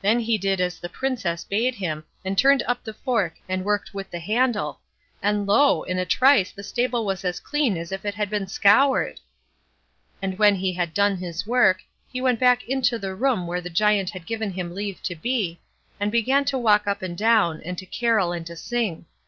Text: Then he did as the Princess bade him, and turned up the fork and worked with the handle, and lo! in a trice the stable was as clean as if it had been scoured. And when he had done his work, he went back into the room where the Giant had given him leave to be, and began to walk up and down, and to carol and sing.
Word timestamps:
Then 0.00 0.20
he 0.20 0.38
did 0.38 0.60
as 0.60 0.78
the 0.78 0.88
Princess 0.88 1.42
bade 1.42 1.74
him, 1.74 2.04
and 2.24 2.38
turned 2.38 2.62
up 2.68 2.84
the 2.84 2.94
fork 2.94 3.34
and 3.48 3.64
worked 3.64 3.92
with 3.92 4.08
the 4.12 4.20
handle, 4.20 4.78
and 5.20 5.44
lo! 5.44 5.82
in 5.82 5.98
a 5.98 6.04
trice 6.06 6.52
the 6.52 6.62
stable 6.62 7.04
was 7.04 7.24
as 7.24 7.40
clean 7.40 7.76
as 7.76 7.90
if 7.90 8.04
it 8.04 8.14
had 8.14 8.30
been 8.30 8.46
scoured. 8.46 9.18
And 10.22 10.38
when 10.38 10.54
he 10.54 10.74
had 10.74 10.94
done 10.94 11.16
his 11.16 11.48
work, 11.48 11.80
he 12.08 12.20
went 12.20 12.38
back 12.38 12.62
into 12.68 12.96
the 12.96 13.12
room 13.16 13.48
where 13.48 13.60
the 13.60 13.68
Giant 13.68 14.10
had 14.10 14.24
given 14.24 14.52
him 14.52 14.72
leave 14.72 15.02
to 15.02 15.16
be, 15.16 15.58
and 15.98 16.12
began 16.12 16.44
to 16.44 16.58
walk 16.58 16.86
up 16.86 17.02
and 17.02 17.18
down, 17.18 17.60
and 17.62 17.76
to 17.78 17.86
carol 17.86 18.30
and 18.30 18.46
sing. 18.56 19.04